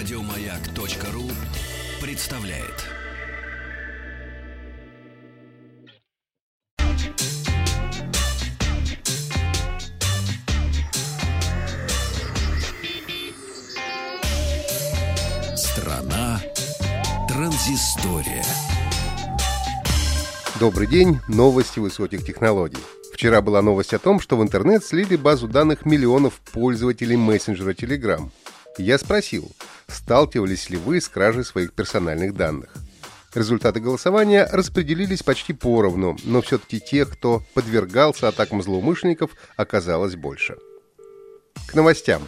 Радиомаяк.ру 0.00 1.24
представляет. 2.00 2.86
Страна 15.54 16.40
транзистория. 17.28 18.42
Добрый 20.58 20.86
день, 20.86 21.18
новости 21.28 21.78
высоких 21.78 22.24
технологий. 22.24 22.78
Вчера 23.12 23.42
была 23.42 23.60
новость 23.60 23.92
о 23.92 23.98
том, 23.98 24.18
что 24.18 24.38
в 24.38 24.42
интернет 24.42 24.82
слили 24.82 25.16
базу 25.16 25.46
данных 25.46 25.84
миллионов 25.84 26.40
пользователей 26.54 27.18
мессенджера 27.18 27.72
Telegram. 27.72 28.30
Я 28.78 28.98
спросил, 28.98 29.50
сталкивались 29.94 30.70
ли 30.70 30.76
вы 30.76 31.00
с 31.00 31.08
кражей 31.08 31.44
своих 31.44 31.72
персональных 31.72 32.34
данных. 32.34 32.70
Результаты 33.34 33.78
голосования 33.78 34.48
распределились 34.50 35.22
почти 35.22 35.52
поровну, 35.52 36.16
но 36.24 36.42
все-таки 36.42 36.80
тех, 36.80 37.10
кто 37.10 37.42
подвергался 37.54 38.26
атакам 38.28 38.60
злоумышленников, 38.62 39.30
оказалось 39.56 40.16
больше. 40.16 40.56
К 41.68 41.74
новостям. 41.74 42.22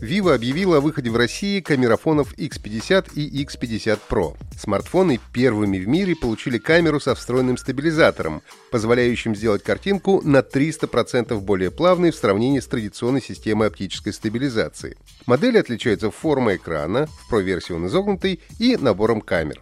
Vivo 0.00 0.34
объявила 0.34 0.78
о 0.78 0.80
выходе 0.80 1.10
в 1.10 1.16
России 1.16 1.60
камерафонов 1.60 2.34
X50 2.36 3.12
и 3.14 3.44
X50 3.44 3.98
Pro. 4.08 4.36
Смартфоны 4.58 5.20
первыми 5.32 5.78
в 5.78 5.88
мире 5.88 6.14
получили 6.16 6.58
камеру 6.58 7.00
со 7.00 7.14
встроенным 7.14 7.56
стабилизатором, 7.56 8.42
позволяющим 8.70 9.34
сделать 9.34 9.62
картинку 9.62 10.20
на 10.22 10.38
300% 10.38 11.38
более 11.40 11.70
плавной 11.70 12.10
в 12.10 12.16
сравнении 12.16 12.60
с 12.60 12.66
традиционной 12.66 13.22
системой 13.22 13.68
оптической 13.68 14.12
стабилизации. 14.12 14.96
Модели 15.26 15.58
отличаются 15.58 16.10
формой 16.10 16.56
экрана, 16.56 17.06
в 17.06 17.32
Pro-версии 17.32 17.72
он 17.72 17.86
изогнутый, 17.86 18.40
и 18.58 18.76
набором 18.76 19.20
камер. 19.20 19.60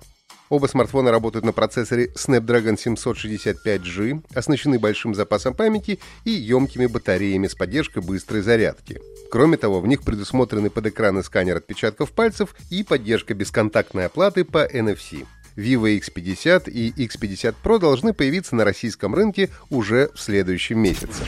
Оба 0.53 0.67
смартфона 0.67 1.11
работают 1.11 1.47
на 1.47 1.53
процессоре 1.53 2.09
Snapdragon 2.09 2.77
765G, 2.77 4.23
оснащены 4.35 4.79
большим 4.79 5.15
запасом 5.15 5.55
памяти 5.55 5.99
и 6.27 6.31
емкими 6.31 6.85
батареями 6.85 7.47
с 7.47 7.55
поддержкой 7.55 8.03
быстрой 8.03 8.43
зарядки. 8.43 9.01
Кроме 9.31 9.57
того, 9.57 9.81
в 9.81 9.87
них 9.87 10.03
предусмотрены 10.03 10.69
под 10.69 10.89
экраны 10.89 11.23
сканер 11.23 11.57
отпечатков 11.57 12.13
пальцев 12.13 12.55
и 12.69 12.85
поддержка 12.85 13.33
бесконтактной 13.33 14.05
оплаты 14.05 14.45
по 14.45 14.67
NFC. 14.67 15.27
Vivo 15.57 15.99
X50 15.99 16.71
и 16.71 16.91
X50 17.03 17.55
Pro 17.65 17.79
должны 17.79 18.13
появиться 18.13 18.55
на 18.55 18.67
российском 18.67 19.15
рынке 19.15 19.49
уже 19.71 20.11
в 20.15 20.21
следующем 20.21 20.81
месяце. 20.81 21.25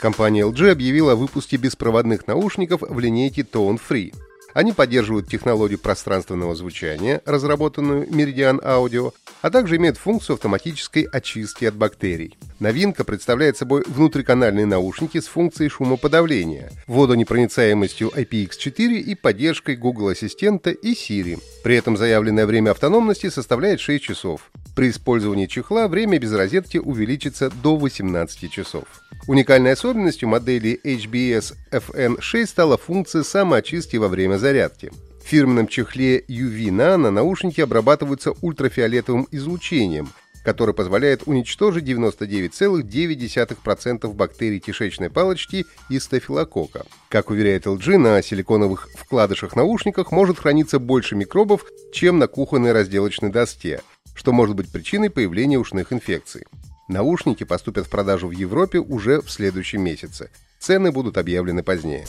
Компания 0.00 0.48
LG 0.48 0.70
объявила 0.70 1.12
о 1.12 1.16
выпуске 1.16 1.58
беспроводных 1.58 2.26
наушников 2.26 2.80
в 2.80 2.98
линейке 2.98 3.42
Tone 3.42 3.78
Free. 3.78 4.14
Они 4.54 4.72
поддерживают 4.72 5.28
технологию 5.28 5.80
пространственного 5.80 6.54
звучания, 6.54 7.20
разработанную 7.26 8.06
Meridian 8.06 8.62
Audio, 8.64 9.12
а 9.42 9.50
также 9.50 9.76
имеют 9.76 9.98
функцию 9.98 10.34
автоматической 10.34 11.02
очистки 11.02 11.64
от 11.64 11.74
бактерий. 11.74 12.38
Новинка 12.60 13.02
представляет 13.02 13.56
собой 13.56 13.82
внутриканальные 13.86 14.64
наушники 14.64 15.20
с 15.20 15.26
функцией 15.26 15.68
шумоподавления, 15.68 16.70
водонепроницаемостью 16.86 18.10
IPX4 18.10 19.00
и 19.00 19.14
поддержкой 19.16 19.74
Google 19.74 20.08
Ассистента 20.08 20.70
и 20.70 20.94
Siri. 20.94 21.42
При 21.64 21.76
этом 21.76 21.96
заявленное 21.96 22.46
время 22.46 22.70
автономности 22.70 23.30
составляет 23.30 23.80
6 23.80 24.02
часов. 24.04 24.52
При 24.74 24.90
использовании 24.90 25.46
чехла 25.46 25.86
время 25.86 26.18
без 26.18 26.32
розетки 26.32 26.78
увеличится 26.78 27.50
до 27.62 27.76
18 27.76 28.50
часов. 28.50 28.84
Уникальной 29.28 29.72
особенностью 29.72 30.28
модели 30.28 30.80
HBS 30.84 31.54
FN6 31.70 32.46
стала 32.46 32.76
функция 32.76 33.22
самоочистки 33.22 33.96
во 33.96 34.08
время 34.08 34.36
зарядки. 34.36 34.90
В 35.24 35.26
фирменном 35.26 35.68
чехле 35.68 36.18
UV 36.20 36.70
Nano 36.70 37.10
наушники 37.10 37.60
обрабатываются 37.60 38.32
ультрафиолетовым 38.42 39.28
излучением, 39.30 40.08
которое 40.44 40.72
позволяет 40.74 41.22
уничтожить 41.26 41.84
99,9% 41.84 44.12
бактерий 44.12 44.58
кишечной 44.58 45.08
палочки 45.08 45.64
и 45.88 45.98
стафилококка. 45.98 46.84
Как 47.08 47.30
уверяет 47.30 47.64
LG, 47.66 47.96
на 47.96 48.20
силиконовых 48.22 48.90
вкладышах 48.98 49.56
наушниках 49.56 50.12
может 50.12 50.40
храниться 50.40 50.78
больше 50.78 51.16
микробов, 51.16 51.64
чем 51.92 52.18
на 52.18 52.26
кухонной 52.26 52.72
разделочной 52.72 53.30
доске, 53.30 53.80
что 54.14 54.32
может 54.32 54.56
быть 54.56 54.70
причиной 54.70 55.10
появления 55.10 55.58
ушных 55.58 55.92
инфекций. 55.92 56.44
Наушники 56.88 57.44
поступят 57.44 57.86
в 57.86 57.90
продажу 57.90 58.28
в 58.28 58.32
Европе 58.32 58.78
уже 58.78 59.20
в 59.20 59.30
следующем 59.30 59.82
месяце. 59.82 60.30
Цены 60.58 60.92
будут 60.92 61.18
объявлены 61.18 61.62
позднее. 61.62 62.06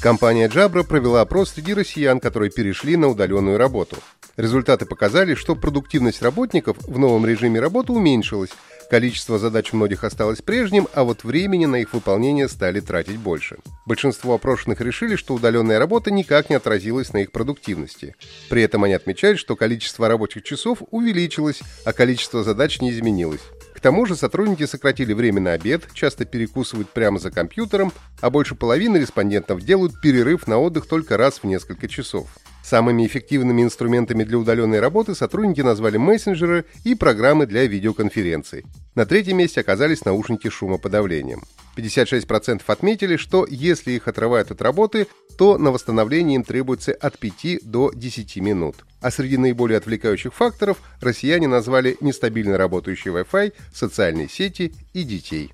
Компания 0.00 0.48
Jabra 0.48 0.84
провела 0.84 1.22
опрос 1.22 1.50
среди 1.50 1.74
россиян, 1.74 2.20
которые 2.20 2.50
перешли 2.50 2.96
на 2.96 3.08
удаленную 3.08 3.58
работу. 3.58 3.96
Результаты 4.36 4.86
показали, 4.86 5.34
что 5.34 5.54
продуктивность 5.56 6.22
работников 6.22 6.76
в 6.80 6.98
новом 6.98 7.26
режиме 7.26 7.60
работы 7.60 7.92
уменьшилась, 7.92 8.50
количество 8.90 9.38
задач 9.38 9.72
многих 9.72 10.04
осталось 10.04 10.42
прежним, 10.42 10.88
а 10.92 11.04
вот 11.04 11.24
времени 11.24 11.66
на 11.66 11.76
их 11.76 11.92
выполнение 11.92 12.48
стали 12.48 12.80
тратить 12.80 13.18
больше. 13.18 13.58
Большинство 13.86 14.34
опрошенных 14.34 14.80
решили, 14.80 15.16
что 15.16 15.34
удаленная 15.34 15.78
работа 15.78 16.10
никак 16.10 16.50
не 16.50 16.56
отразилась 16.56 17.12
на 17.12 17.18
их 17.18 17.32
продуктивности. 17.32 18.16
При 18.48 18.62
этом 18.62 18.84
они 18.84 18.94
отмечают, 18.94 19.38
что 19.38 19.56
количество 19.56 20.08
рабочих 20.08 20.42
часов 20.42 20.78
увеличилось, 20.90 21.60
а 21.84 21.92
количество 21.92 22.42
задач 22.42 22.80
не 22.80 22.90
изменилось 22.90 23.42
тому 23.84 24.06
же 24.06 24.16
сотрудники 24.16 24.64
сократили 24.64 25.12
время 25.12 25.42
на 25.42 25.52
обед, 25.52 25.90
часто 25.92 26.24
перекусывают 26.24 26.88
прямо 26.88 27.18
за 27.18 27.30
компьютером, 27.30 27.92
а 28.22 28.30
больше 28.30 28.54
половины 28.54 28.96
респондентов 28.96 29.60
делают 29.60 30.00
перерыв 30.00 30.46
на 30.46 30.58
отдых 30.58 30.86
только 30.86 31.18
раз 31.18 31.40
в 31.40 31.44
несколько 31.44 31.86
часов. 31.86 32.30
Самыми 32.64 33.06
эффективными 33.06 33.60
инструментами 33.60 34.24
для 34.24 34.38
удаленной 34.38 34.80
работы 34.80 35.14
сотрудники 35.14 35.60
назвали 35.60 35.98
мессенджеры 35.98 36.64
и 36.82 36.94
программы 36.94 37.44
для 37.44 37.66
видеоконференций. 37.66 38.64
На 38.94 39.04
третьем 39.04 39.36
месте 39.36 39.60
оказались 39.60 40.06
наушники 40.06 40.48
с 40.48 40.52
шумоподавлением. 40.54 41.42
56% 41.76 42.62
отметили, 42.66 43.18
что 43.18 43.46
если 43.46 43.92
их 43.92 44.08
отрывают 44.08 44.50
от 44.50 44.62
работы, 44.62 45.08
то 45.36 45.58
на 45.58 45.72
восстановление 45.72 46.36
им 46.36 46.42
требуется 46.42 46.92
от 46.92 47.18
5 47.18 47.58
до 47.64 47.92
10 47.94 48.36
минут. 48.38 48.76
А 49.02 49.10
среди 49.10 49.36
наиболее 49.36 49.76
отвлекающих 49.76 50.32
факторов 50.32 50.78
россияне 51.02 51.46
назвали 51.46 51.98
нестабильно 52.00 52.56
работающий 52.56 53.10
Wi-Fi, 53.10 53.52
социальные 53.74 54.30
сети 54.30 54.72
и 54.94 55.02
детей. 55.02 55.52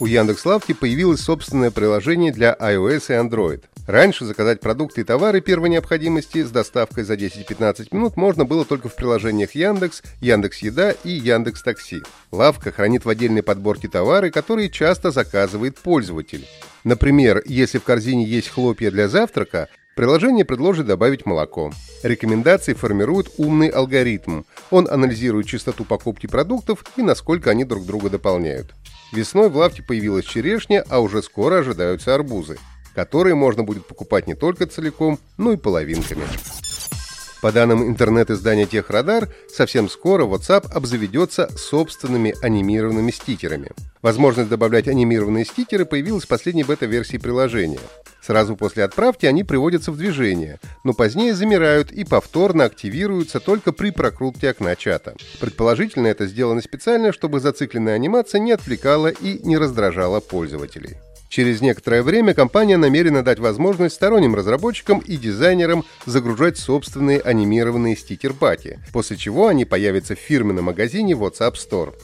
У 0.00 0.06
Яндекс.Лавки 0.06 0.74
появилось 0.74 1.20
собственное 1.20 1.70
приложение 1.70 2.30
для 2.30 2.54
iOS 2.60 3.06
и 3.08 3.26
Android. 3.26 3.62
Раньше 3.88 4.26
заказать 4.26 4.60
продукты 4.60 5.00
и 5.00 5.04
товары 5.04 5.40
первой 5.40 5.70
необходимости 5.70 6.44
с 6.44 6.50
доставкой 6.50 7.04
за 7.04 7.14
10-15 7.14 7.88
минут 7.92 8.18
можно 8.18 8.44
было 8.44 8.66
только 8.66 8.90
в 8.90 8.94
приложениях 8.94 9.52
Яндекс, 9.54 10.02
Яндекс 10.20 10.58
Еда 10.58 10.90
и 10.90 11.08
Яндекс 11.08 11.62
Такси. 11.62 12.02
Лавка 12.30 12.70
хранит 12.70 13.06
в 13.06 13.08
отдельной 13.08 13.42
подборке 13.42 13.88
товары, 13.88 14.30
которые 14.30 14.68
часто 14.68 15.10
заказывает 15.10 15.78
пользователь. 15.78 16.46
Например, 16.84 17.42
если 17.46 17.78
в 17.78 17.84
корзине 17.84 18.26
есть 18.26 18.50
хлопья 18.50 18.90
для 18.90 19.08
завтрака, 19.08 19.68
приложение 19.96 20.44
предложит 20.44 20.84
добавить 20.84 21.24
молоко. 21.24 21.72
Рекомендации 22.02 22.74
формирует 22.74 23.28
умный 23.38 23.68
алгоритм. 23.68 24.42
Он 24.70 24.86
анализирует 24.86 25.46
частоту 25.46 25.86
покупки 25.86 26.26
продуктов 26.26 26.84
и 26.98 27.02
насколько 27.02 27.48
они 27.48 27.64
друг 27.64 27.86
друга 27.86 28.10
дополняют. 28.10 28.74
Весной 29.14 29.48
в 29.48 29.56
лавке 29.56 29.82
появилась 29.82 30.26
черешня, 30.26 30.84
а 30.90 31.00
уже 31.00 31.22
скоро 31.22 31.60
ожидаются 31.60 32.14
арбузы, 32.14 32.58
которые 32.98 33.36
можно 33.36 33.62
будет 33.62 33.86
покупать 33.86 34.26
не 34.26 34.34
только 34.34 34.66
целиком, 34.66 35.20
но 35.36 35.52
и 35.52 35.56
половинками. 35.56 36.24
По 37.40 37.52
данным 37.52 37.86
интернет-издания 37.86 38.66
Техрадар, 38.66 39.28
совсем 39.54 39.88
скоро 39.88 40.24
WhatsApp 40.26 40.72
обзаведется 40.72 41.48
собственными 41.56 42.34
анимированными 42.42 43.12
стикерами. 43.12 43.70
Возможность 44.02 44.48
добавлять 44.48 44.88
анимированные 44.88 45.44
стикеры 45.44 45.84
появилась 45.84 46.24
в 46.24 46.26
последней 46.28 46.64
бета-версии 46.64 47.18
приложения. 47.18 47.78
Сразу 48.20 48.56
после 48.56 48.82
отправки 48.82 49.26
они 49.26 49.44
приводятся 49.44 49.92
в 49.92 49.96
движение, 49.96 50.58
но 50.82 50.92
позднее 50.92 51.36
замирают 51.36 51.92
и 51.92 52.02
повторно 52.02 52.64
активируются 52.64 53.38
только 53.38 53.70
при 53.70 53.92
прокрутке 53.92 54.50
окна 54.50 54.74
чата. 54.74 55.14
Предположительно, 55.38 56.08
это 56.08 56.26
сделано 56.26 56.62
специально, 56.62 57.12
чтобы 57.12 57.38
зацикленная 57.38 57.94
анимация 57.94 58.40
не 58.40 58.50
отвлекала 58.50 59.06
и 59.06 59.38
не 59.46 59.56
раздражала 59.56 60.18
пользователей. 60.18 60.96
Через 61.28 61.60
некоторое 61.60 62.02
время 62.02 62.32
компания 62.32 62.76
намерена 62.76 63.22
дать 63.22 63.38
возможность 63.38 63.94
сторонним 63.94 64.34
разработчикам 64.34 65.00
и 65.00 65.16
дизайнерам 65.16 65.84
загружать 66.06 66.56
собственные 66.58 67.20
анимированные 67.20 67.96
стикер-паки, 67.96 68.78
после 68.92 69.16
чего 69.16 69.46
они 69.48 69.64
появятся 69.64 70.16
в 70.16 70.18
фирменном 70.18 70.66
магазине 70.66 71.12
WhatsApp 71.12 71.54
Store. 71.54 71.94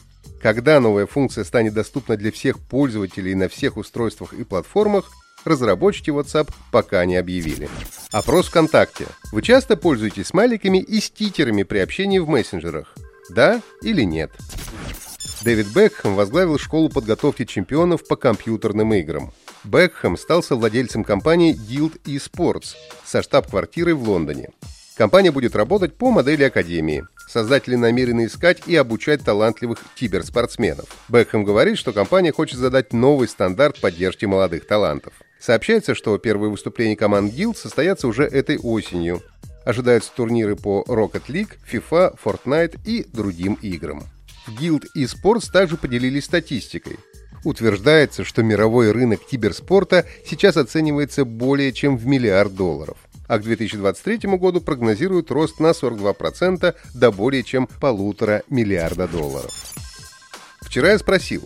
Когда 0.42 0.78
новая 0.78 1.06
функция 1.06 1.42
станет 1.44 1.72
доступна 1.72 2.18
для 2.18 2.30
всех 2.30 2.58
пользователей 2.58 3.34
на 3.34 3.48
всех 3.48 3.78
устройствах 3.78 4.34
и 4.34 4.44
платформах, 4.44 5.10
разработчики 5.46 6.10
WhatsApp 6.10 6.50
пока 6.70 7.04
не 7.06 7.16
объявили. 7.16 7.68
Опрос 8.12 8.48
ВКонтакте. 8.48 9.06
Вы 9.32 9.40
часто 9.40 9.76
пользуетесь 9.76 10.26
смайликами 10.26 10.78
и 10.78 11.00
стикерами 11.00 11.62
при 11.62 11.78
общении 11.78 12.18
в 12.18 12.28
мессенджерах? 12.28 12.94
Да 13.30 13.62
или 13.82 14.02
нет? 14.02 14.30
Дэвид 15.44 15.66
Бекхэм 15.74 16.14
возглавил 16.14 16.58
школу 16.58 16.88
подготовки 16.88 17.44
чемпионов 17.44 18.08
по 18.08 18.16
компьютерным 18.16 18.94
играм. 18.94 19.30
Бекхэм 19.64 20.16
стал 20.16 20.42
совладельцем 20.42 21.04
компании 21.04 21.54
Guild 21.54 22.00
eSports 22.04 22.68
со 23.04 23.20
штаб-квартирой 23.20 23.92
в 23.92 24.08
Лондоне. 24.08 24.52
Компания 24.96 25.30
будет 25.30 25.54
работать 25.54 25.98
по 25.98 26.10
модели 26.10 26.44
Академии. 26.44 27.04
Создатели 27.28 27.74
намерены 27.74 28.24
искать 28.24 28.62
и 28.66 28.74
обучать 28.74 29.22
талантливых 29.22 29.80
киберспортсменов. 29.96 30.86
Бекхэм 31.10 31.44
говорит, 31.44 31.76
что 31.76 31.92
компания 31.92 32.32
хочет 32.32 32.58
задать 32.58 32.94
новый 32.94 33.28
стандарт 33.28 33.82
поддержки 33.82 34.24
молодых 34.24 34.66
талантов. 34.66 35.12
Сообщается, 35.38 35.94
что 35.94 36.16
первые 36.16 36.50
выступления 36.50 36.96
команд 36.96 37.34
Guild 37.34 37.58
состоятся 37.58 38.08
уже 38.08 38.24
этой 38.24 38.56
осенью. 38.56 39.20
Ожидаются 39.66 40.10
турниры 40.16 40.56
по 40.56 40.86
Rocket 40.88 41.24
League, 41.28 41.58
FIFA, 41.70 42.16
Fortnite 42.24 42.78
и 42.86 43.06
другим 43.12 43.58
играм. 43.60 44.04
В 44.46 44.60
Guild 44.60 44.84
eSports 44.96 45.50
также 45.50 45.76
поделились 45.76 46.24
статистикой. 46.24 46.98
Утверждается, 47.44 48.24
что 48.24 48.42
мировой 48.42 48.90
рынок 48.90 49.20
киберспорта 49.24 50.06
сейчас 50.26 50.56
оценивается 50.56 51.24
более 51.24 51.72
чем 51.72 51.96
в 51.96 52.06
миллиард 52.06 52.54
долларов 52.54 52.96
а 53.28 53.38
к 53.38 53.42
2023 53.42 54.36
году 54.36 54.60
прогнозируют 54.60 55.30
рост 55.30 55.60
на 55.60 55.70
42% 55.70 56.74
до 56.94 57.10
более 57.10 57.42
чем 57.42 57.66
полутора 57.66 58.42
миллиарда 58.48 59.08
долларов. 59.08 59.52
Вчера 60.60 60.92
я 60.92 60.98
спросил, 60.98 61.44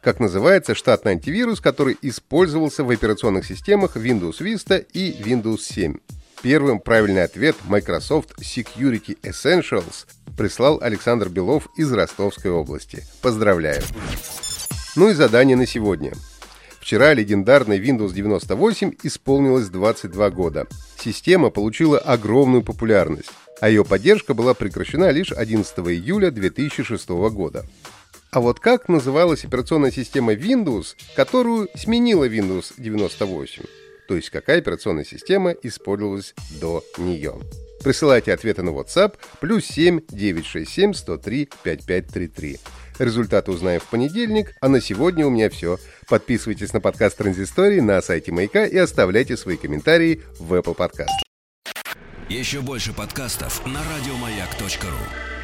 как 0.00 0.20
называется 0.20 0.74
штатный 0.74 1.12
антивирус, 1.12 1.60
который 1.60 1.96
использовался 2.02 2.84
в 2.84 2.90
операционных 2.90 3.44
системах 3.44 3.96
Windows 3.96 4.40
Vista 4.40 4.84
и 4.92 5.12
Windows 5.22 5.58
7. 5.60 5.96
Первым 6.40 6.78
правильный 6.78 7.24
ответ 7.24 7.56
Microsoft 7.64 8.38
Security 8.38 9.18
Essentials 9.22 10.06
прислал 10.38 10.78
Александр 10.80 11.28
Белов 11.28 11.68
из 11.76 11.92
Ростовской 11.92 12.50
области. 12.50 13.04
Поздравляю! 13.20 13.82
Ну 14.96 15.10
и 15.10 15.12
задание 15.12 15.56
на 15.56 15.66
сегодня. 15.66 16.12
Вчера 16.80 17.12
легендарной 17.12 17.78
Windows 17.78 18.14
98 18.14 18.94
исполнилось 19.02 19.68
22 19.68 20.30
года. 20.30 20.66
Система 20.98 21.50
получила 21.50 21.98
огромную 21.98 22.62
популярность, 22.62 23.30
а 23.60 23.68
ее 23.68 23.84
поддержка 23.84 24.32
была 24.32 24.54
прекращена 24.54 25.10
лишь 25.10 25.32
11 25.32 25.78
июля 25.80 26.30
2006 26.30 27.08
года. 27.08 27.66
А 28.30 28.40
вот 28.40 28.60
как 28.60 28.88
называлась 28.88 29.44
операционная 29.44 29.90
система 29.90 30.34
Windows, 30.34 30.94
которую 31.16 31.68
сменила 31.74 32.28
Windows 32.28 32.74
98? 32.78 33.64
То 34.06 34.14
есть 34.14 34.30
какая 34.30 34.58
операционная 34.58 35.04
система 35.04 35.50
использовалась 35.50 36.34
до 36.60 36.82
нее? 36.96 37.34
Присылайте 37.82 38.32
ответы 38.32 38.62
на 38.62 38.70
WhatsApp 38.70 39.14
плюс 39.40 39.66
7 39.66 40.00
967 40.08 40.92
103 40.92 41.48
5533. 41.62 42.58
Результаты 42.98 43.52
узнаем 43.52 43.80
в 43.80 43.86
понедельник, 43.86 44.54
а 44.60 44.68
на 44.68 44.80
сегодня 44.80 45.26
у 45.26 45.30
меня 45.30 45.50
все. 45.50 45.78
Подписывайтесь 46.08 46.72
на 46.72 46.80
подкаст 46.80 47.16
Транзистории 47.18 47.80
на 47.80 48.02
сайте 48.02 48.32
Маяка 48.32 48.64
и 48.64 48.76
оставляйте 48.76 49.36
свои 49.36 49.56
комментарии 49.56 50.22
в 50.38 50.54
Apple 50.54 50.76
Podcast. 50.76 51.22
Еще 52.28 52.60
больше 52.60 52.92
подкастов 52.92 53.64
на 53.66 53.80
радиомаяк.ру 53.80 55.37